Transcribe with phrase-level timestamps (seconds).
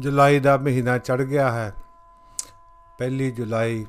[0.00, 1.72] ਜੁਲਾਈ ਦਾ ਮਹੀਨਾ ਚੜ ਗਿਆ ਹੈ।
[2.98, 3.86] ਪਹਿਲੀ ਜੁਲਾਈ।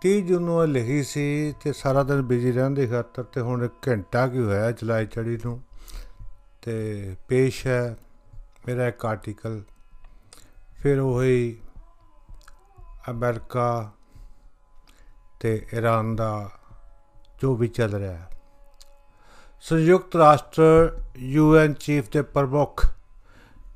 [0.00, 4.28] 30 ਜੂਨ ਨੂੰ ਲਿਖੀ ਸੀ ਤੇ ਸਾਰਾ ਦਿਨ ਬਿਜ਼ੀ ਰਹਿੰਦੇ ਖਾਤਰ ਤੇ ਹੁਣ ਇੱਕ ਘੰਟਾ
[4.28, 5.62] ਕੀ ਹੋਇਆ ਜੁਲਾਈ ਚੜੀ ਨੂੰ।
[6.62, 7.96] ਤੇ ਪੇਸ਼ ਹੈ
[8.66, 9.62] ਮੇਰਾ ਇੱਕ ਆਰਟੀਕਲ
[10.78, 11.58] ਫਿਰ ਉਹੀ
[13.10, 13.90] ਅਮਰੀਕਾ
[15.40, 16.50] ਤੇ ਈਰਾਨ ਦਾ
[17.40, 18.28] ਜੋ ਵੀ ਚੱਲ ਰਿਹਾ ਹੈ।
[19.60, 22.86] ਸੰਯੁਕਤ ਰਾਸ਼ਟਰ ਯੂਐਨ ਚੀਫ ਦੇ ਪ੍ਰਮੁੱਖ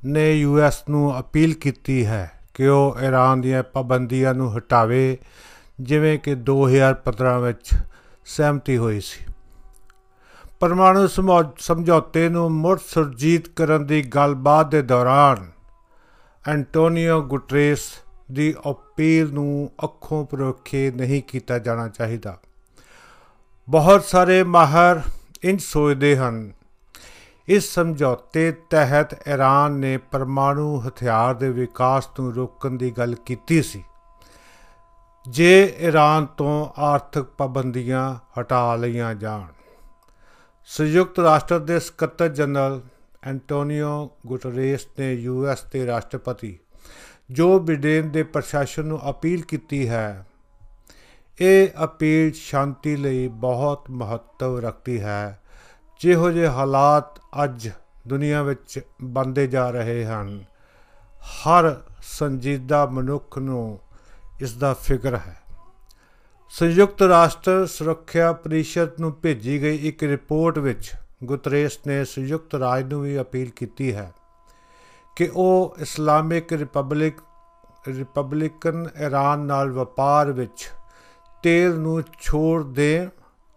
[0.07, 5.19] ਨੇ ਯੂਐਸ ਨੂੰ ਅਪੀਲ ਕੀਤੀ ਹੈ ਕਿ ਉਹ ਈਰਾਨ ਦੀਆਂ ਪਾਬੰਦੀਆਂ ਨੂੰ ਹਟਾਵੇ,
[5.81, 7.71] ਜਿਵੇਂ ਕਿ 2015 ਵਿੱਚ
[8.27, 9.33] ਸਹਿਮਤੀ ਹੋਈ ਸੀ।
[10.61, 11.07] ਪਰਮਾਣੂ
[11.59, 15.51] ਸਮਝੌਤੇ ਨੂੰ ਮੁੜ ਸੁਰਜੀਤ ਕਰਨ ਦੀ ਗੱਲਬਾਤ ਦੇ ਦੌਰਾਨ
[16.49, 17.81] ਐਂਟੋਨੀਓ ਗੁਟਰੇਸ
[18.33, 22.39] ਦੀ ਅਪੀਲ ਨੂੰ ਅੱਖੋਂ ਪਰੋਖੇ ਨਹੀਂ ਕੀਤਾ ਜਾਣਾ ਚਾਹੀਦਾ।
[23.69, 25.01] ਬਹੁਤ ਸਾਰੇ ਮਾਹਰ
[25.43, 26.53] ਇੰਜ ਸੋਚਦੇ ਹਨ
[27.49, 33.83] ਇਸ ਸਮਝੌਤੇ ਤਹਿਤ ਈਰਾਨ ਨੇ ਪਰਮਾਣੂ ਹਥਿਆਰ ਦੇ ਵਿਕਾਸ ਨੂੰ ਰੋਕਣ ਦੀ ਗੱਲ ਕੀਤੀ ਸੀ।
[35.27, 39.47] ਜੇ ਈਰਾਨ ਤੋਂ ਆਰਥਿਕ ਪਾਬੰਦੀਆਂ ਹਟਾ ਲਈਆਂ ਜਾਣ।
[40.69, 42.81] ਸੰਯੁਕਤ ਰਾਸ਼ਟਰ ਦੇ ਸਕੱਤਰ ਜਨਰਲ
[43.23, 46.59] ਐਂਟੋਨੀਓ ਗੁਟਰੇਸ ਨੇ ਯੂਐਸ ਦੇ ਰਾਸ਼ਟਰਪਤੀ
[47.31, 50.27] ਜੋ ਬਿਡੇਨ ਦੇ ਪ੍ਰਸ਼ਾਸਨ ਨੂੰ ਅਪੀਲ ਕੀਤੀ ਹੈ,
[51.41, 55.43] ਇਹ ਅਪੀਲ ਸ਼ਾਂਤੀ ਲਈ ਬਹੁਤ ਮਹੱਤਵ ਰੱਖਦੀ ਹੈ
[56.01, 57.69] ਜਿਹੋ ਜਿਹੇ ਹਾਲਾਤ ਅੱਜ
[58.09, 60.45] ਦੁਨੀਆ ਵਿੱਚ ਬੰਦੇ ਜਾ ਰਹੇ ਹਨ,
[61.21, 63.79] ਹਰ ਸੰਜੀਦਾ ਮਨੁੱਖ ਨੂੰ
[64.41, 65.37] ਇਸ ਦਾ ਫਿਕਰ ਹੈ।
[66.49, 70.93] ਸੰਯੁਕਤ ਰਾਸ਼ਟਰ ਸੁਰੱਖਿਆ ਪਰਿਸ਼ਦ ਨੂੰ ਭੇਜੀ ਗਈ ਇੱਕ ਰਿਪੋਰਟ ਵਿੱਚ
[71.25, 74.13] ਗੁਤਰੇਸ ਨੇ ਸੰਯੁਕਤ ਰਾਜ ਨੂੰ ਵੀ ਅਪੀਲ ਕੀਤੀ ਹੈ
[75.17, 77.21] ਕਿ ਉਹ ਇਸਲਾਮਿਕ ਰਿਪਬਲਿਕ,
[77.89, 80.69] ਰਿਪਬਲਿਕਨ ਈਰਾਨ ਨਾਲ ਵਪਾਰ ਵਿੱਚ
[81.43, 83.09] ਤੇਲ ਨੂੰ ਛੋੜ ਦੇਣ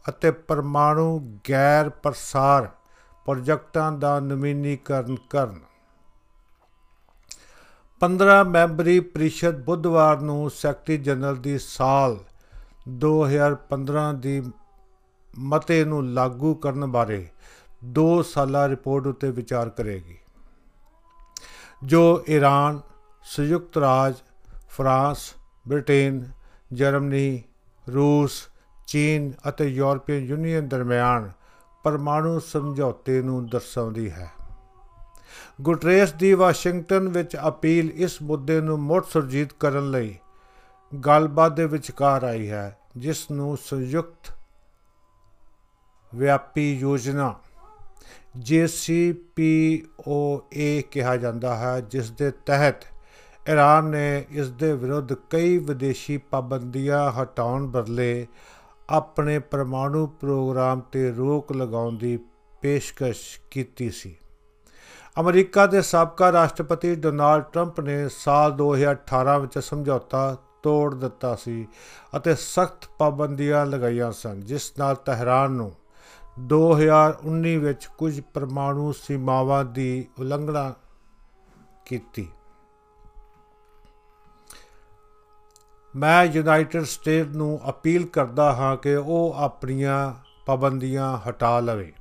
[0.06, 2.70] ਅਤੇ ਪਰਮਾਣੂ ਗੈਰ ਪ੍ਰਸਾਰ
[3.26, 5.60] ਪ੍ਰੋਜੈਕਟਾਂ ਦਾ ਨਵੀਨੀਕਰਨ ਕਰਨ।
[8.02, 12.18] 15 ਮੈਂਬਰੀ ਪ੍ਰੀਸ਼ਦ ਬੁੱਧਵਾਰ ਨੂੰ ਸੈਕਟਰੀ ਜਨਰਲ ਦੀ ਸਾਲ
[13.00, 14.42] 2015 ਦੀ
[15.48, 17.26] ਮਤੇ ਨੂੰ ਲਾਗੂ ਕਰਨ ਬਾਰੇ
[17.96, 20.18] 2 ਸਾਲਾ ਰਿਪੋਰਟ ਉੱਤੇ ਵਿਚਾਰ ਕਰੇਗੀ,
[21.84, 22.80] ਜੋ ਈਰਾਨ,
[23.26, 24.16] ਸੰਯੁਕਤ ਰਾਜ,
[24.70, 25.20] ਫਰਾਂਸ,
[25.68, 26.24] ਬ੍ਰਿਟੇਨ,
[26.74, 27.44] ਜਰਮਨੀ,
[27.88, 28.42] ਰੂਸ
[28.90, 31.32] ਚੀਨ ਅਤੇ ਯੂਰਪੀਅਨ ਯੂਨੀਅਨ ਦਰਮਿਆਨ
[31.84, 34.32] ਪਰਮਾਣੂ ਸਮਝੌਤੇ ਨੂੰ ਦਰਸਾਉਂਦੀ ਹੈ।
[35.62, 40.16] ਗੁਟਰੇਸ ਦੀ ਵਾਸ਼ਿੰਗਟਨ ਵਿੱਚ ਅਪੀਲ ਇਸ ਮੁੱਦੇ ਨੂੰ ਮੁੜ ਸੁਰਜੀਤ ਕਰਨ ਲਈ
[41.06, 44.32] ਗੱਲਬਾਤ ਦੇ ਵਿਚਕਾਰ ਆਈ ਹੈ, ਜਿਸ ਨੂੰ ਸੰਯੁਕਤ
[46.16, 47.36] ਵਿਆਪੀ ਯੋਜਨਾ
[48.40, 52.76] JCPOA ਕਿਹਾ ਜਾਂਦਾ ਹੈ, ਜਿਸ ਦੇ ਤਹਿਤ
[53.50, 58.28] ਈਰਾਨ ਨੇ ਇਸ ਦੇ ਵਿਰੁੱਧ ਕਈ ਵਿਦੇਸ਼ੀ ਪਾਬੰਦੀਆਂ ਹਟਾਉਣ ਬਦਲੇ
[58.90, 62.20] ਆਪਣੇ ਪਰਮਾਣੂ ਪ੍ਰੋਗਰਾਮ ਤੇ ਰੋਕ ਲਗਾਉਣ ਦੀ
[62.62, 64.16] ਪੇਸ਼ਕਸ਼ ਕੀਤੀ ਸੀ।
[65.20, 71.68] ਅਮਰੀਕਾ ਦੇ ਸਾਬਕਾ ਰਾਸ਼ਟਰਪਤੀ ਡੋਨਾਲਡ ਟਰੰਪ ਨੇ ਸਾਲ 2018 ਵਿੱਚ ਸਮਝੌਤਾ ਤੋੜ ਦਿੱਤਾ ਸੀ
[72.18, 75.72] ਅਤੇ ਸਖਤ ਪਾਬੰਦੀਆਂ ਲਗਾਈਆਂ ਸਨ, ਜਿਸ ਨਾਲ ਤਹਿਰਾਨ ਨੂੰ
[76.40, 80.74] 2019 ਵਿੱਚ ਕੁਝ ਪਰਮਾਣੂ ਸੀਮਾਵਾਂ ਦੀ ਉਲੰਘਣਾ
[81.86, 82.28] ਕੀਤੀ।
[85.96, 90.14] ਮੈਂ ਯੂਨਾਈਟਿਡ ਸਟੇਟ ਨੂੰ ਅਪੀਲ ਕਰਦਾ ਹਾਂ ਕਿ ਉਹ ਆਪਣੀਆਂ
[90.46, 91.94] ਪਾਬੰਦੀਆਂ ਹਟਾ ਲਵੇ।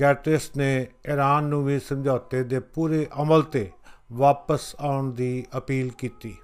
[0.00, 3.70] ਗੈਟਰਿਸ ਨੇ ਈਰਾਨ ਨੂੰ ਵੀ ਸਮਝੌਤੇ ਦੇ ਪੂਰੇ ਅਮਲ ਤੇ
[4.12, 6.36] ਵਾਪਸ ਆਉਣ ਦੀ ਅਪੀਲ ਕੀਤੀ।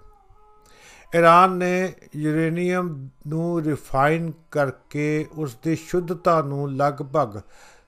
[1.17, 7.41] ਈਰਾਨ ਨੇ ਯੂਰੇਨੀਅਮ ਨੂੰ ਰਿਫਾਈਨ ਕਰਕੇ ਉਸ ਦੀ ਸ਼ੁੱਧਤਾ ਨੂੰ ਲਗਭਗ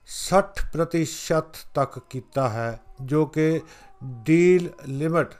[0.05, 3.61] 60% ਤੱਕ ਕੀਤਾ ਹੈ, ਜੋ ਕਿ
[4.03, 5.33] ਡੀਲ ਲਿਮਟ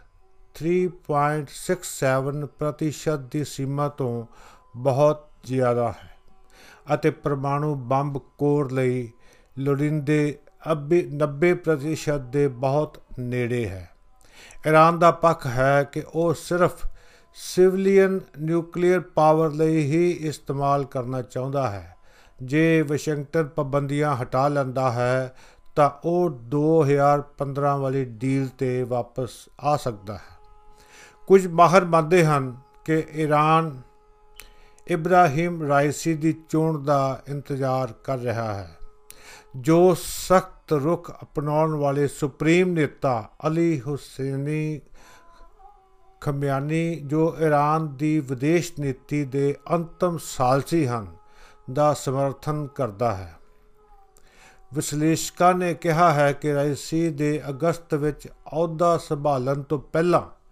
[0.59, 4.25] 3.67 ਪ੍ਰਤੀਸ਼ਤ ਦੀ ਸੀਮਾ ਤੋਂ
[4.75, 6.17] ਬਹੁਤ ਜ਼ਿਆਦਾ ਹੈ
[6.93, 9.11] ਅਤੇ ਪਰਮਾਣੂ ਬੰਬ ਕੋਰ ਲਈ
[9.59, 10.37] ਲੋੜਿੰਦੇ
[10.71, 13.89] 90% ਦੇ ਬਹੁਤ ਨੇੜੇ ਹੈ।
[14.67, 16.85] ਈਰਾਨ ਦਾ ਪੱਖ ਹੈ ਕਿ ਉਹ ਸਿਰਫ
[17.35, 21.95] ਸਿਵਲੀਅਨ ਨਿਊਕਲੀਅਰ ਪਾਵਰ ਲਈ ਹੀ ਇਸਤੇਮਾਲ ਕਰਨਾ ਚਾਹੁੰਦਾ ਹੈ।
[22.43, 25.35] ਜੇ ਵਾਸ਼ਿੰਗਟਨ ਪਾਬੰਦੀਆਂ ਹਟਾ ਲੈਂਦਾ ਹੈ,
[25.75, 30.42] ਤਾਂ ਉਹ 2015 ਵਾਲੀ ਡੀਲ ਤੇ ਵਾਪਸ ਆ ਸਕਦਾ ਹੈ।
[31.27, 32.55] ਕੁਝ ਮਾਹਰ ਮੰਨਦੇ ਹਨ
[32.85, 33.81] ਕਿ ਈਰਾਨ
[34.87, 38.77] ਇਬਰਾਹਿਮ ਰਾਈਸੀ ਦੀ ਚੋਣ ਦਾ ਇੰਤਜ਼ਾਰ ਕਰ ਰਿਹਾ ਹੈ,
[39.55, 44.81] ਜੋ ਸਖਤ ਰੁਖ ਅਪਣਾਉਣ ਵਾਲੇ ਸੁਪਰੀਮ ਨੇਤਾ ਅਲੀ ਹੁਸੈਨੀ
[46.21, 51.07] ਖਮਿਆਨੀ, ਜੋ ਈਰਾਨ ਦੀ ਵਿਦੇਸ਼ ਨੀਤੀ ਦੇ ਅੰਤਮ ਸਾਲਸੀ ਹਨ,
[51.73, 53.33] ਦਾ ਸਮਰਥਨ ਕਰਦਾ ਹੈ।
[54.73, 60.42] ਵਿਸ਼ਲੇਸ਼ਕਾਂ ਨੇ ਕਿਹਾ ਹੈ ਕਿ ਰਾਈਸੀ ਦੇ ਅਗਸਤ ਵਿੱਚ ਅਹੁਦਾ ਸੰਭਾਲਣ ਤੋਂ ਪਹਿਲਾਂ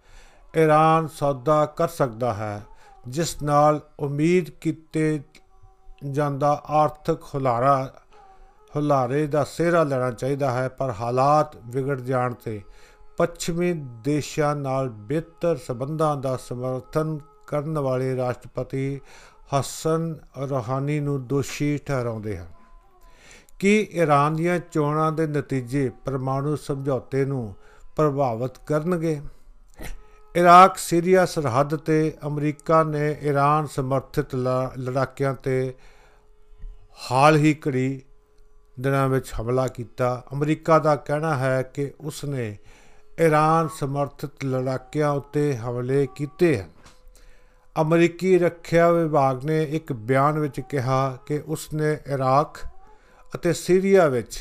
[0.56, 2.62] ਈਰਾਨ ਸੌਦਾ ਕਰ ਸਕਦਾ ਹੈ,
[3.08, 5.20] ਜਿਸ ਨਾਲ ਉਮੀਦ ਕੀਤੇ
[6.10, 7.92] ਜਾਂਦਾ ਆਰਥਿਕ ਹੁਲਾਰਾ,
[8.76, 12.62] ਹੁਲਾਰੇ ਦਾ ਸਿਹਰਾ ਲੈਣਾ ਚਾਹੀਦਾ ਹੈ, ਪਰ ਹਾਲਾਤ ਵਿਗੜ ਜਾਣ ਤੇ
[13.16, 13.72] ਪੱਛਮੀ
[14.04, 19.00] ਦੇਸ਼ਾਂ ਨਾਲ ਬਿਹਤਰ ਸਬੰਧਾਂ ਦਾ ਸਮਰਥਨ ਕਰਨ ਵਾਲੇ ਰਾਸ਼ਟਰਪਤੀ
[19.58, 20.16] ਹਸਨ
[20.48, 22.46] ਰੋਹਾਨੀ ਨੂੰ ਦੋਸ਼ੀ ਠਹਿਰਾਉਂਦੇ ਹਨ।
[23.58, 27.54] ਕਿ ਈਰਾਨ ਦੀਆਂ ਚੋਣਾਂ ਦੇ ਨਤੀਜੇ ਪਰਮਾਣੂ ਸਮਝੌਤੇ ਨੂੰ
[27.96, 29.20] ਪ੍ਰਭਾਵਿਤ ਕਰਨਗੇ?
[30.36, 35.74] ਇਰਾਕ, ਸੀਰੀਆ ਸਰਹੱਦ ਤੇ ਅਮਰੀਕਾ ਨੇ ਈਰਾਨ ਸਮਰਥਿਤ ਲੜਾਕਿਆਂ ਤੇ
[37.10, 38.02] ਹਾਲ ਹੀ ਘੜੀ
[38.80, 42.56] ਦਿਨਾਂ ਵਿੱਚ ਹਮਲਾ ਕੀਤਾ। ਅਮਰੀਕਾ ਦਾ ਕਹਿਣਾ ਹੈ ਕਿ ਉਸ ਨੇ
[43.20, 46.70] ਈਰਾਨ ਸਮਰਥਿਤ ਲੜਾਕਿਆਂ ਉੱਤੇ ਹਮਲੇ ਕੀਤੇ ਹਨ।
[47.76, 52.58] ਅਮਰੀਕੀ ਰੱਖਿਆ ਵਿਭਾਗ ਨੇ ਇੱਕ ਬਿਆਨ ਵਿੱਚ ਕਿਹਾ ਕਿ ਉਸ ਨੇ ਇਰਾਕ
[53.34, 54.38] ਅਤੇ ਸੀਰੀਆ ਵਿੱਚ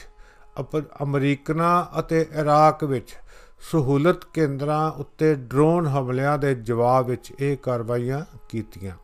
[1.03, 3.15] ਅਮਰੀਕਨਾਂ ਅਤੇ ਇਰਾਕ ਵਿੱਚ
[3.61, 8.95] ਸਹੂਲਤ ਕੇਂਦਰਾਂ ਉੱਤੇ ਡਰੋਨ ਹਮਲਿਆਂ ਦੇ ਜਵਾਬ ਵਿੱਚ ਇਹ ਕਾਰਵਾਈਆਂ ਕੀਤੀਆਂ।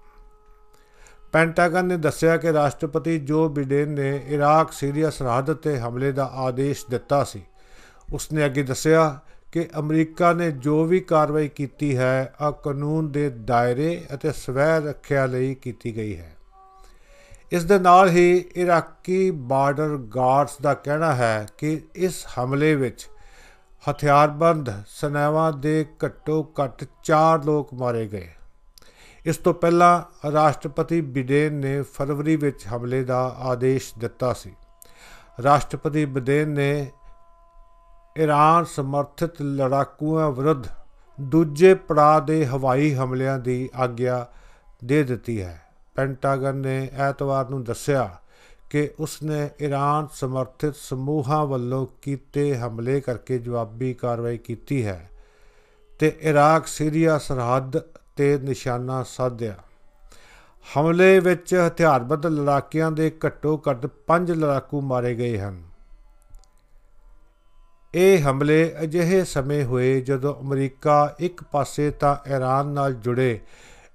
[1.31, 6.85] ਪੈਂਟਾਗਨ ਨੇ ਦੱਸਿਆ ਕਿ ਰਾਸ਼ਟਰਪਤੀ ਜੋ ਬਿਡੇਨ ਨੇ ਇਰਾਕ, ਸੀਰੀਆ ਸਰਹੱਦ ਤੇ ਹਮਲੇ ਦਾ ਆਦੇਸ਼
[6.89, 7.41] ਦਿੱਤਾ ਸੀ,
[8.13, 9.19] ਉਸਨੇ ਅੱਗੇ ਦੱਸਿਆ
[9.51, 15.25] ਕਿ ਅਮਰੀਕਾ ਨੇ ਜੋ ਵੀ ਕਾਰਵਾਈ ਕੀਤੀ ਹੈ ਆ ਕਾਨੂੰਨ ਦੇ ਦਾਇਰੇ ਅਤੇ ਸਵੈ ਰੱਖਿਆ
[15.25, 16.35] ਲਈ ਕੀਤੀ ਗਈ ਹੈ।
[17.51, 23.07] ਇਸ ਦੇ ਨਾਲ ਹੀ ਇਰਾਕੀ ਬਾਰਡਰ ਗਾਰਡਸ ਦਾ ਕਹਿਣਾ ਹੈ ਕਿ ਇਸ ਹਮਲੇ ਵਿੱਚ
[23.89, 28.29] ਹਥਿਆਰਬੰਦ ਸੈਨਾਵਾਂ ਦੇ ਘੱਟੋ ਘੱਟ 4 ਲੋਕ ਮਾਰੇ ਗਏ।
[29.25, 34.53] ਇਸ ਤੋਂ ਪਹਿਲਾਂ ਰਾਸ਼ਟਰਪਤੀ ਬਿਡੇਨ ਨੇ ਫਰਵਰੀ ਵਿੱਚ ਹਮਲੇ ਦਾ ਆਦੇਸ਼ ਦਿੱਤਾ ਸੀ।
[35.43, 36.91] ਰਾਸ਼ਟਰਪਤੀ ਬਿਡੇਨ ਨੇ
[38.17, 40.67] ਈਰਾਨ ਸਮਰਥਿਤ ਲੜਾਕੂਆਂ ਵਿਰੁੱਧ
[41.21, 44.25] ਦੂਜੇ ਪੜਾਅ ਦੇ ਹਵਾਈ ਹਮਲਿਆਂ ਦੀ ਆਗਿਆ
[44.83, 45.61] ਦੇ ਦਿੱਤੀ ਹੈ।
[45.95, 48.09] ਪੈਂਟਾਗਨ ਨੇ ਐਤਵਾਰ ਨੂੰ ਦੱਸਿਆ
[48.69, 55.09] ਕਿ ਉਸਨੇ ਈਰਾਨ ਸਮਰਥਿਤ ਸਮੂਹਾਂ ਵੱਲੋਂ ਕੀਤੇ ਹਮਲੇ ਕਰਕੇ ਜਵਾਬੀ ਕਾਰਵਾਈ ਕੀਤੀ ਹੈ
[55.99, 57.79] ਤੇ ਇਰਾਕ, ਸੀਰੀਆ ਸਰਹੱਦ
[58.15, 59.55] ਤੇ ਨਿਸ਼ਾਨਾ ਸਾਧਿਆ।
[60.67, 65.63] ਹਮਲੇ ਵਿੱਚ ਹਥਿਆਰਬੰਦ ਲੜਾਕਿਆਂ ਦੇ ਘੱਟੋ ਘੱਟ 5 ਲੜਾਕੂ ਮਾਰੇ ਗਏ ਹਨ।
[67.95, 73.39] ਇਹ ਹਮਲੇ ਅਜਿਹੇ ਸਮੇਂ ਹੋਏ ਜਦੋਂ ਅਮਰੀਕਾ ਇੱਕ ਪਾਸੇ ਤਾਂ ਈਰਾਨ ਨਾਲ ਜੁੜੇ,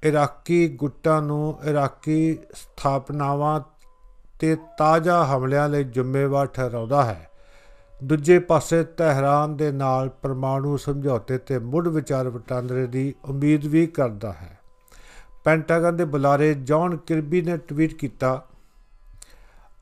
[0.03, 3.61] ਇਰਾਕੀ ਗੁੱਟਾਂ ਨੂੰ ਇਰਾਕੀ ਸਥਾਪਨਾਵਾਂ
[4.43, 7.31] ਤੇ ਤਾਜ਼ਾ ਹਮਲਿਆਂ ਲਈ ਜ਼ਿੰਮੇਵਾਰ ਠਹਿਰਾਉਂਦਾ ਹੈ।
[8.05, 14.33] ਦੂਜੇ ਪਾਸੇ ਤਹਿਰਾਨ ਦੇ ਨਾਲ ਪਰਮਾਣੂ ਸਮਝੌਤੇ ਤੇ ਮੁੱਢ ਵਿਚਾਰ ਵਟਾਂਦਰੇ ਦੀ ਉਮੀਦ ਵੀ ਕਰਦਾ
[14.33, 14.59] ਹੈ।
[15.45, 18.45] ਪੈਂਟਾਗਨ ਦੇ ਬੁਲਾਰੇ ਜੌਨ ਕਿਰਬੀ ਨੇ ਟਵੀਟ ਕੀਤਾ,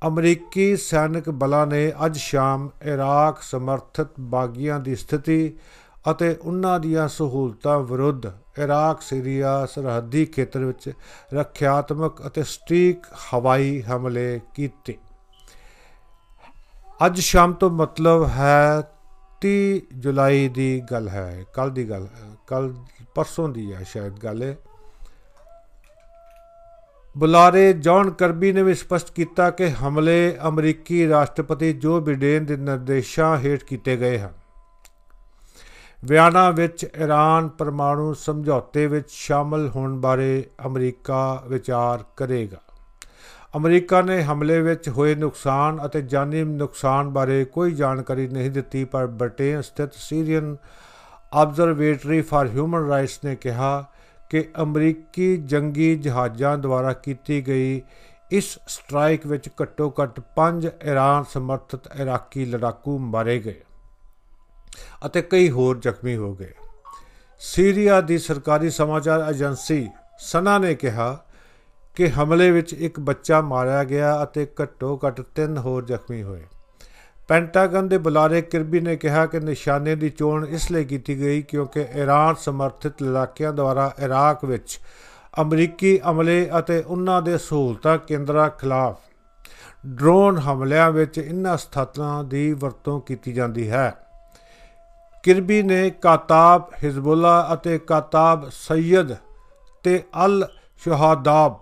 [0.07, 5.53] ਅਮਰੀਕੀ ਸੈਨਿਕ ਬਲਾਂ ਨੇ ਅੱਜ ਸ਼ਾਮ ਇਰਾਕ ਸਮਰਥਿਤ ਬਾਗੀਆਂ ਦੀ ਸਥਿਤੀ
[6.11, 8.27] ਅਤੇ ਉਹਨਾਂ ਦੀਆਂ ਸਹੂਲਤਾਂ ਵਿਰੁੱਧ
[8.61, 10.93] ਇਰਾਕ, ਸੀਰੀਆ, ਸਰਹੱਦੀ ਖੇਤਰ ਵਿੱਚ
[11.35, 14.97] ਰੱਖਿਆਤਮਕ ਅਤੇ ਸਟ੍ਰੀਕ ਹਵਾਈ ਹਮਲੇ ਕੀਤੇ।
[17.07, 18.83] ਅੱਜ ਸ਼ਾਮ ਤੋਂ ਮਤਲਬ ਹੈ
[19.41, 22.09] 30 ਜੁਲਾਈ ਦੀ ਗੱਲ ਹੈ। ਕੱਲ ਦੀ ਗੱਲ
[22.47, 22.75] ਕੱਲ
[23.15, 24.57] ਪਰਸੋਂ ਦੀ ਹੈ ਸ਼ਾਇਦ ਗੱਲ ਹੈ
[27.17, 33.39] ਬੁਲਾਰੇ ਜੌਨ ਕਰਬੀ ਨੇ ਵੀ ਸਪਸ਼ਟ ਕੀਤਾ ਕਿ ਹਮਲੇ ਅਮਰੀਕੀ ਰਾਸ਼ਟਰਪਤੀ ਜੋ ਬਿਡੇਨ ਦੇ ਨਿਰਦੇਸ਼ਾਂ
[33.39, 34.33] ਹੇਠ ਕੀਤੇ ਗਏ ਹਨ।
[36.03, 42.61] ਬਿਆਨਾਂ ਵਿੱਚ ਈਰਾਨ ਪਰਮਾਣੂ ਸਮਝੌਤੇ ਵਿੱਚ ਸ਼ਾਮਲ ਹੋਣ ਬਾਰੇ ਅਮਰੀਕਾ ਵਿਚਾਰ ਕਰੇਗਾ।
[43.57, 49.07] ਅਮਰੀਕਾ ਨੇ ਹਮਲੇ ਵਿੱਚ ਹੋਏ ਨੁਕਸਾਨ ਅਤੇ ਜਾਨੀ ਨੁਕਸਾਨ ਬਾਰੇ ਕੋਈ ਜਾਣਕਾਰੀ ਨਹੀਂ ਦਿੱਤੀ, ਪਰ
[49.07, 50.57] ਬ੍ਰਿਟੇਨ ਸਥਿਤ Syrian
[51.35, 53.85] observatory for human rights ਨੇ ਕਿਹਾ
[54.31, 57.81] ਕਿ ਅਮਰੀਕੀ ਜੰਗੀ ਜਹਾਜ਼ਾਂ ਦੁਆਰਾ ਕੀਤੀ ਗਈ
[58.33, 63.61] ਇਸ ਸਟ੍ਰਾਈਕ ਵਿੱਚ ਘੱਟੋ ਘੱਟ 5 ਈਰਾਨ ਸਮਰਥਿਤ ਇਰਾਕੀ ਲੜਾਕੂ ਮਾਰੇ ਗਏ।
[65.07, 66.53] ਅਤੇ ਕਈ ਹੋਰ ਜ਼ਖਮੀ ਹੋ ਗਏ।
[67.41, 71.19] ਸੀਰੀਆ ਦੀ ਸਰਕਾਰੀ ਸਮਾਚਾਰ ਏਜੰਸੀ ਸਨਾ ਨੇ ਕਿਹਾ
[71.97, 76.43] ਕਿ ਹਮਲੇ ਵਿੱਚ ਇੱਕ ਬੱਚਾ ਮਾਰਿਆ ਗਿਆ ਅਤੇ ਘੱਟੋ ਘੱਟ 3 ਹੋਰ ਜ਼ਖਮੀ ਹੋਏ।
[77.29, 81.87] ਪੈਂਟਾਗਨ ਦੇ ਬੁਲਾਰੇ ਕਿਰਬੀ ਨੇ ਕਿਹਾ ਕਿ ਨਿਸ਼ਾਨੇ ਦੀ ਚੋਣ ਇਸ ਲਈ ਕੀਤੀ ਗਈ ਕਿਉਂਕਿ
[81.97, 84.79] ਈਰਾਨ ਸਮਰਥਿਤ ਇਲਾਕਿਆਂ ਦੁਆਰਾ ਇਰਾਕ ਵਿੱਚ
[85.41, 88.99] ਅਮਰੀਕੀ ਅਮਲੇ ਅਤੇ ਉਹਨਾਂ ਦੇ ਸਹੂਲਤਾਂ ਕੇਂਦਰਾਂ ਖਿਲਾਫ
[89.87, 93.95] ਡਰੋਨ ਹਮਲਿਆਂ ਵਿੱਚ ਇਨ੍ਹਾਂ ਸਥਾਨਾਂ ਦੀ ਵਰਤੋਂ ਕੀਤੀ ਜਾਂਦੀ ਹੈ।
[95.23, 99.17] ਕਿਰਬੀ ਨੇ ਕਾਤਾਬ ਹਿਜ਼ਬੁੱਲਾ ਅਤੇ ਕਾਤਾਬ ਸੈਦ
[99.83, 100.49] ਤੇ ਅਲ
[100.85, 101.61] ਸ਼ਹਾਦਾਬ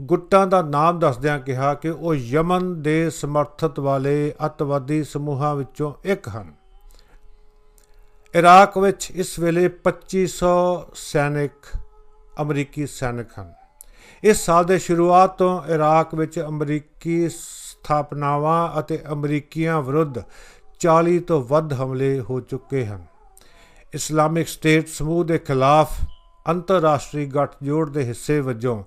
[0.00, 6.28] ਗੁੱਟਾਂ ਦਾ ਨਾਮ ਦੱਸਦਿਆਂ ਕਿਹਾ ਕਿ ਉਹ ਯਮਨ ਦੇ ਸਮਰਥਤ ਵਾਲੇ ਅਤਵਾਦੀ ਸਮੂਹਾਂ ਵਿੱਚੋਂ ਇੱਕ
[6.28, 6.54] ਹਨ।
[8.34, 10.54] ਇਰਾਕ ਵਿੱਚ ਇਸ ਵੇਲੇ 2500
[10.94, 11.52] ਸੈਨਿਕ
[12.40, 13.52] ਅਮਰੀਕੀ ਸੈਨਿਕ ਹਨ।
[14.22, 20.18] ਇਸ ਸਾਲ ਦੇ ਸ਼ੁਰੂਆਤ ਤੋਂ ਇਰਾਕ ਵਿੱਚ ਅਮਰੀਕੀ ਸਥਾਪਨਾਵਾਂ ਅਤੇ ਅਮਰੀਕੀਆਂ ਵਿਰੁੱਧ
[20.86, 23.04] 40 ਤੋਂ ਵੱਧ ਹਮਲੇ ਹੋ ਚੁੱਕੇ ਹਨ।
[23.94, 25.92] ਇਸਲਾਮਿਕ ਸਟੇਟ ਸਮੂਹ ਦੇ ਖਿਲਾਫ
[26.48, 28.84] ਅੰਤਰਰਾਸ਼ਟਰੀ ਗੱਠਜੋੜ ਦੇ ਹਿੱਸੇ ਵਜੋਂ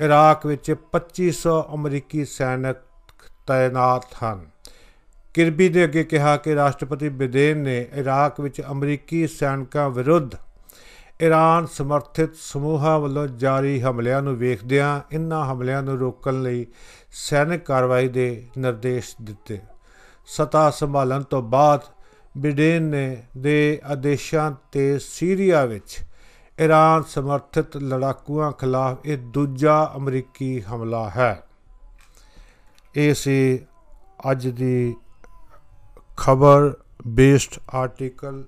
[0.00, 2.76] ਇਰਾਕ ਵਿੱਚ 2500 ਅਮਰੀਕੀ ਸੈਨਿਕ
[3.46, 4.46] ਤਾਇਨਾਤ ਹਨ।
[5.34, 10.34] ਕਿਰਬੀ ਨੇ ਅੱਗੇ ਕਿਹਾ ਕਿ ਰਾਸ਼ਟਰਪਤੀ ਬਿਦੇਨ ਨੇ ਇਰਾਕ ਵਿੱਚ ਅਮਰੀਕੀ ਸੈਨਿਕਾਂ ਵਿਰੁੱਧ
[11.22, 16.66] ਈਰਾਨ ਸਮਰਥਿਤ ਸਮੂਹਾਂ ਵੱਲੋਂ ਜਾਰੀ ਹਮਲਿਆਂ ਨੂੰ ਵੇਖਦਿਆਂ ਇਨ੍ਹਾਂ ਹਮਲਿਆਂ ਨੂੰ ਰੋਕਣ ਲਈ
[17.12, 19.60] ਸੈਨਿਕ ਕਾਰਵਾਈ ਦੇ ਨਿਰਦੇਸ਼ ਦਿੱਤੇ।
[20.28, 21.82] ਸਤਾ ਸੰਭਾਲਣ ਤੋਂ ਬਾਅਦ
[22.38, 25.98] ਬਿਡੇਨ ਨੇ ਦੇ ਆਦੇਸ਼ਾਂ ਤੇ ਸੀਰੀਆ ਵਿੱਚ
[26.58, 31.42] ਈਰਾਨ ਸਮਰਥਿਤ ਲੜਾਕੂਆਂ ਖਿਲਾਫ ਇਹ ਦੂਜਾ ਅਮਰੀਕੀ ਹਮਲਾ ਹੈ।
[32.96, 33.58] ਇਹ ਸੀ
[34.30, 34.94] ਅੱਜ ਦੀ
[36.16, 36.72] ਖਬਰ
[37.06, 38.44] ਬੇਸਡ ਆਰਟੀਕਲ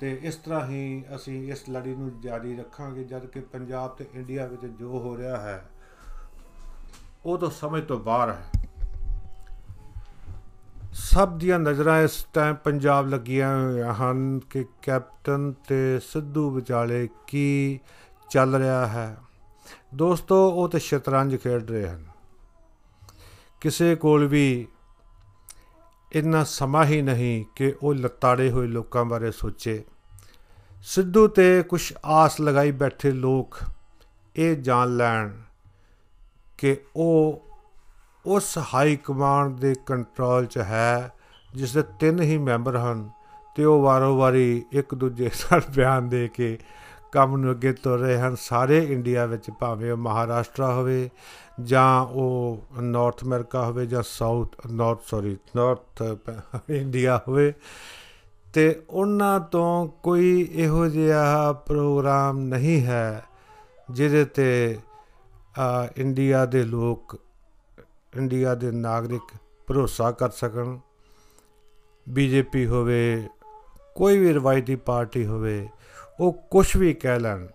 [0.00, 4.46] ਤੇ ਇਸ ਤਰ੍ਹਾਂ ਹੀ ਅਸੀਂ ਇਸ ਲੜੀ ਨੂੰ ਜਾਰੀ ਰੱਖਾਂਗੇ, ਜਦ ਕਿ ਪੰਜਾਬ ਤੇ ਇੰਡੀਆ
[4.46, 5.62] ਵਿੱਚ ਜੋ ਹੋ ਰਿਹਾ ਹੈ,
[7.26, 8.59] ਉਹ ਤਾਂ ਸਮਝ ਤੋਂ ਬਾਹਰ ਹੈ।
[10.92, 17.80] ਸਭ ਦੀਆਂ ਨਜ਼ਰਾਂ ਇਸ ਟਾਈਮ ਪੰਜਾਬ ਲੱਗੀਆਂ ਹੋਈਆਂ ਹਨ ਕਿ ਕੈਪਟਨ ਤੇ ਸਿੱਧੂ ਵਿਚਾਲੇ ਕੀ
[18.30, 19.16] ਚੱਲ ਰਿਹਾ ਹੈ।
[19.94, 22.04] ਦੋਸਤੋ, ਉਹ ਤੇ ਸ਼ਤਰੰਜ ਖੇਡ ਰਹੇ ਹਨ।
[23.60, 24.68] ਕਿਸੇ ਕੋਲ ਵੀ
[26.12, 29.84] ਇੰਨਾ ਸਮਾਂ ਹੀ ਨਹੀਂ ਕਿ ਉਹ ਲਤਾੜੇ ਹੋਏ ਲੋਕਾਂ ਬਾਰੇ ਸੋਚੇ।
[30.82, 33.58] ਸਿੱਧੂ ਤੇ ਕੁਝ ਆਸ ਲਗਾਈ ਬੈਠੇ ਲੋਕ
[34.36, 35.40] ਇਹ ਜਾਣ ਲੈਣ
[36.58, 37.49] ਕਿ ਉਹ
[38.24, 41.12] ਉਸ ਹਾਈ ਕਮਾਂਡ ਦੇ ਕੰਟਰੋਲ 'ਚ ਹੈ,
[41.50, 43.08] ਜਿਸ ਦੇ ਤਿੰਨ ਹੀ ਮੈਂਬਰ ਹਨ
[43.56, 46.58] ਤੇ ਉਹ ਵਾਰੋ-ਵਾਰੀ ਇੱਕ ਦੂਜੇ ਨਾਲ ਬਿਆਨ ਦੇ ਕੇ
[47.12, 51.08] ਕੰਮ ਨੂੰ ਅੱਗੇ ਤੁਰ ਰਹੇ ਹਨ। ਸਾਰੇ ਇੰਡੀਆ ਵਿੱਚ ਭਾਵੇਂ ਉਹ ਮਹਾਰਾਸ਼ਟਰ ਹੋਵੇ
[51.60, 56.02] ਜਾਂ ਉਹ ਨਾਰਥ ਅਮਰੀਕਾ ਹੋਵੇ ਜਾਂ south north sorry north
[56.70, 57.52] India ਹੋਵੇ,
[58.54, 63.24] ਤੇ ਉਹਨਾਂ ਤੋਂ ਕੋਈ ਇਹੋ ਜਿਹਾ ਪ੍ਰੋਗਰਾਮ ਨਹੀਂ ਹੈ
[63.90, 64.78] ਜਿਹਦੇ ਤੇ
[65.96, 67.18] ਇੰਡੀਆ ਦੇ ਲੋਕ
[68.12, 69.34] ਇੰਡੀਆ ਦੇ ਨਾਗਰਿਕ
[69.68, 70.78] ਭਰੋਸਾ ਕਰ ਸਕਣ।
[72.06, 73.28] ਬੀਜੇਪੀ ਹੋਵੇ,
[73.96, 75.68] ਕੋਈ ਵੀ ਰਵਾਇਤੀ ਪਾਰਟੀ ਹੋਵੇ,
[76.20, 77.46] ਉਹ ਕੁਝ ਵੀ ਕਹਿ ਲੈਣ।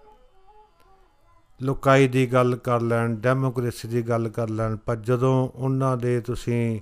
[1.59, 6.79] ਲੋਕਾਈ ਦੀ ਗੱਲ ਕਰ ਲੈਣ, ਡੈਮੋਕ੍ਰੇਸੀ ਦੀ ਗੱਲ ਕਰ ਲੈਣ, ਪਰ ਜਦੋਂ ਉਹਨਾਂ ਦੇ ਤੁਸੀਂ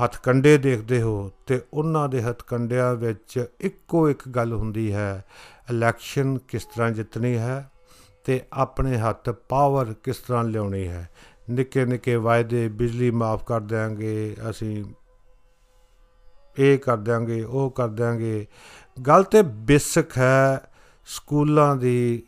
[0.00, 5.24] ਹੱਥਕੰਡੇ ਦੇਖਦੇ ਹੋ, ਤੇ ਉਹਨਾਂ ਦੇ ਹੱਥਕੰਡਿਆਂ ਵਿੱਚ ਇੱਕੋ ਇੱਕ ਗੱਲ ਹੁੰਦੀ ਹੈ,
[5.70, 7.70] ਇਲੈਕਸ਼ਨ ਕਿਸ ਤਰ੍ਹਾਂ ਜਿੱਤਣੀ ਹੈ
[8.24, 11.08] ਤੇ ਆਪਣੇ ਹੱਥ ਪਾਵਰ ਕਿਸ ਤਰ੍ਹਾਂ ਲਿਆਉਣੀ ਹੈ।
[11.50, 14.84] ਨਿੱਕੇ ਨਿੱਕੇ ਵਾਅਦੇ ਬਿਜਲੀ ਮਾਫ ਕਰ ਦੇਾਂਗੇ ਅਸੀਂ
[16.58, 18.46] ਇਹ ਕਰ ਦਿਆਂਗੇ, ਉਹ ਕਰ ਦਿਆਂਗੇ।
[19.06, 20.70] ਗੱਲ ਤੇ ਬੇਸਿਕ ਹੈ
[21.06, 22.22] ਸਕੂਲਾਂ ਦੀ,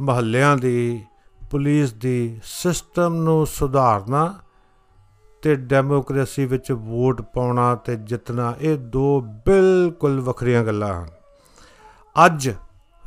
[0.00, 1.04] ਮਹੱਲਿਆਂ ਦੀ,
[1.50, 4.38] ਪੁਲਿਸ ਦੀ ਸਿਸਟਮ ਨੂੰ ਸੁਧਾਰਨਾ
[5.42, 11.08] ਤੇ ਡੈਮੋਕ੍ਰੇਸੀ ਵਿੱਚ ਵੋਟ ਪਾਉਣਾ ਤੇ ਜਿੱਤਣਾ, ਇਹ ਦੋ ਬਿਲਕੁਲ ਵੱਖਰੀਆਂ ਗੱਲਾਂ ਹਨ।
[12.26, 12.50] ਅੱਜ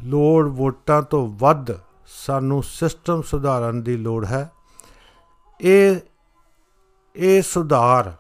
[0.04, 1.72] ਲੋੜ ਵੋਟਾਂ ਤੋਂ ਵੱਧ
[2.08, 4.52] ਸਾਨੂੰ ਸਿਸਟਮ ਸੁਧਾਰਨ ਦੀ ਲੋੜ ਹੈ।
[5.64, 5.96] ਇਹ
[7.16, 8.12] ਇਹ ਸੁਧਾਰ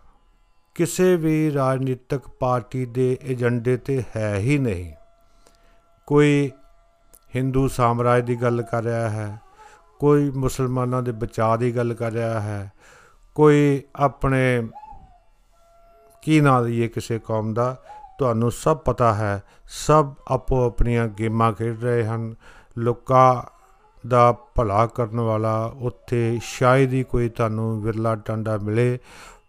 [0.75, 4.93] ਕਿਸੇ ਵੀ ਰਾਜਨੀਤਿਕ ਪਾਰਟੀ ਦੇ ਏਜੰਡੇ ਤੇ ਹੈ ਹੀ ਨਹੀਂ।
[6.07, 6.51] ਕੋਈ
[7.35, 9.39] ਹਿੰਦੂ ਸਾਮਰਾਜ ਦੀ ਗੱਲ ਕਰ ਰਿਹਾ ਹੈ,
[9.99, 12.71] ਕੋਈ ਮੁਸਲਮਾਨਾਂ ਦੇ ਬਚਾਅ ਦੀ ਗੱਲ ਕਰ ਰਿਹਾ ਹੈ,
[13.35, 14.67] ਕੋਈ ਆਪਣੇ
[16.21, 17.75] ਕੀ ਨਾਂ ਲਈਏ ਕਿਸੇ ਕੌਮ ਦਾ,
[18.19, 22.35] ਤੁਹਾਨੂੰ ਸਭ ਪਤਾ ਹੈ, ਸਭ ਆਪੋ ਆਪਣੀਆਂ ਗੇਮਾਂ ਖੇਡ ਰਹੇ ਹਨ,
[22.77, 23.41] ਲੋਕਾਂ
[24.07, 28.99] ਦਾ ਭਲਾ ਕਰਨ ਵਾਲਾ, ਉੱਥੇ ਸ਼ਾਇਦ ਹੀ ਕੋਈ ਤੁਹਾਨੂੰ ਵਿਰਲਾ ਟਾਂਡਾ ਮਿਲੇ।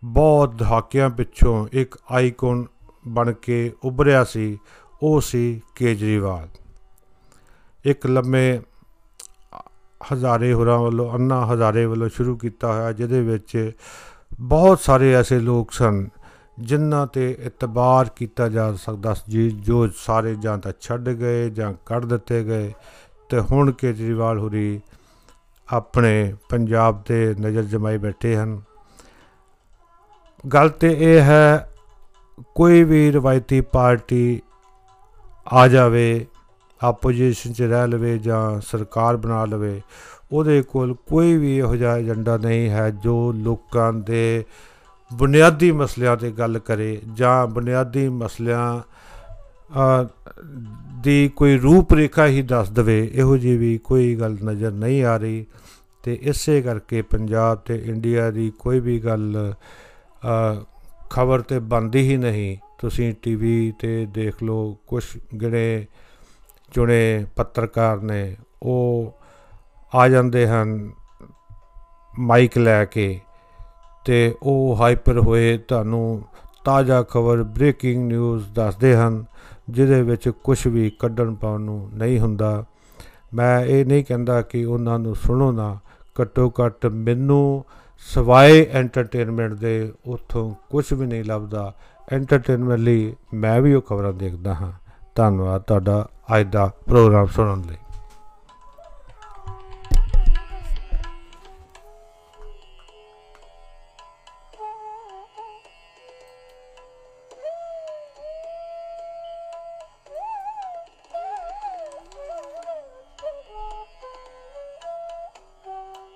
[0.04, 2.64] ਬਹੁਤ ਦਹਾਕਿਆਂ ਪਿੱਛੋਂ ਇੱਕ ਆਈਕਨ
[3.08, 4.58] ਬਣ ਕੇ ਉੱਭਰਿਆ ਸੀ,
[5.02, 6.48] ਉਹ ਸੀ ਕੇਜਰੀਵਾਲ।
[7.84, 8.60] ਇੱਕ ਲੰਮੇ
[10.12, 13.72] ਹਜ਼ਾਰੇ ਹੋਰਾਂ ਵੱਲੋਂ, ਅੰਨਾ ਹਜ਼ਾਰੇ ਵੱਲੋਂ ਸ਼ੁਰੂ ਕੀਤਾ ਹੋਇਆ, ਜਿਹਦੇ ਵਿੱਚ
[14.40, 16.08] ਬਹੁਤ ਸਾਰੇ ਐਸੇ ਲੋਕ ਸਨ,
[16.60, 22.04] ਜਿਨ੍ਹਾਂ ਤੇ ਇਤਬਾਰ ਕੀਤਾ ਜਾ ਸਕਦਾ ਸੀ, ਜੋ ਸਾਰੇ ਜਾਂ ਤਾਂ ਛੱਡ ਗਏ ਜਾਂ ਕੱਢ
[22.04, 22.72] ਦਿੱਤੇ ਗਏ।
[23.28, 24.80] ਤੇ ਹੁਣ ਕੇਜਰੀਵਾਲ ਹੁਰੀ
[25.68, 28.60] ਆਪਣੇ ਪੰਜਾਬ ਤੇ ਨਜ਼ਰ ਜਮਾਈ ਬੈਠੇ ਹਨ।
[30.44, 31.68] ਗੱਲ ਤੇ ਇਹ ਹੈ,
[32.54, 34.40] ਕੋਈ ਵੀ ਰਵਾਇਤੀ ਪਾਰਟੀ
[35.52, 36.26] ਆ ਜਾਵੇ,
[36.80, 39.80] ਆਪੋਜੀਸ਼ਨ 'ਚ ਰਹਿ ਲਵੇ ਜਾਂ ਸਰਕਾਰ ਬਣਾ ਲਵੇ,
[40.32, 44.44] ਉਹਦੇ ਕੋਲ ਕੋਈ ਵੀ ਇਹੋ ਜਿਹਾ ਏਜੰਡਾ ਨਹੀਂ ਹੈ ਜੋ ਲੋਕਾਂ ਦੇ
[45.10, 48.80] ਬੁਨਿਆਦੀ ਮਸਲਿਆਂ ਤੇ ਗੱਲ ਕਰੇ ਜਾਂ ਬੁਨਿਆਦੀ ਮਸਲਿਆਂ
[51.02, 55.16] ਦੀ ਕੋਈ ਰੂਪ ਰੇਖਾ ਹੀ ਦੱਸ ਦਵੇ, ਇਹੋ ਜੀ ਵੀ ਕੋਈ ਗੱਲ ਨਜ਼ਰ ਨਹੀਂ ਆ
[55.16, 55.44] ਰਹੀ।
[56.04, 59.54] ਤੇ ਇਸੇ ਕਰਕੇ ਪੰਜਾਬ ਤੇ ਇੰਡੀਆ ਦੀ ਕੋਈ ਵੀ ਗੱਲ
[61.10, 65.04] ਖਬਰ ਤੇ ਬੰਦੀ ਹੀ ਨਹੀਂ। ਤੁਸੀਂ ਟੀਵੀ ਤੇ ਦੇਖ ਲਓ ਕੁਝ
[65.40, 65.86] ਗਿਣੇ
[66.72, 69.14] ਚੁਣੇ ਪੱਤਰਕਾਰ ਨੇ, ਉਹ
[69.92, 70.90] ਆ ਜਾਂਦੇ ਹਨ
[72.12, 73.18] ਮਾਈਕ ਲੈ ਕੇ
[74.06, 76.22] ਤੇ ਉਹ ਹਾਈਪਰ ਹੋਏ, ਤੁਹਾਨੂੰ
[76.64, 79.24] ਤਾਜ਼ਾ ਖਬਰ, ਬ੍ਰੇਕਿੰਗ ਨਿਊਜ਼ ਦੱਸਦੇ ਹਨ।
[79.70, 82.64] ਜਿਹਦੇ ਵਿੱਚ ਕੁਝ ਵੀ ਕੱਢਣ ਪਾਉਣ ਨੂੰ ਨਹੀਂ ਹੁੰਦਾ।
[83.34, 85.78] ਮੈਂ ਇਹ ਨਹੀਂ ਕਹਿੰਦਾ ਕਿ ਉਹਨਾਂ ਨੂੰ ਸੁਣੋ ਨਾ।
[86.20, 87.64] ਘੱਟੋ ਘੱਟ ਮੈਨੂੰ
[87.98, 91.74] ਸਵਾਏ ਐਂਟਰਟੇਨਮੈਂਟ ਦੇ ਉਥੋਂ ਕੁਝ ਵੀ ਨਹੀਂ ਲੱਭਦਾ।
[92.12, 94.72] ਐਂਟਰਟੇਨਮੈਂਟ ਲਈ ਮੈਂ ਵੀ ਉਹ ਖਬਰਾਂ ਦੇਖਦਾ ਹਾਂ।
[95.14, 96.08] ਧੰਨਵਾਦ ਤੁਹਾਡਾ
[96.40, 97.76] ਅੱਜ ਦਾ ਪ੍ਰੋਗਰਾਮ ਸੁਣਨ ਲਈ।